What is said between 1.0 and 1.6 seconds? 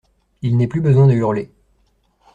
de hurler.